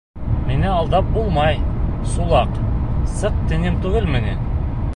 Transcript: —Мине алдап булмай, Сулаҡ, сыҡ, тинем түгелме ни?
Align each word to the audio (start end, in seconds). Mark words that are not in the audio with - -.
—Мине 0.51 0.69
алдап 0.75 1.11
булмай, 1.17 1.59
Сулаҡ, 2.13 2.57
сыҡ, 3.19 3.39
тинем 3.53 3.81
түгелме 3.85 4.23
ни? 4.29 4.35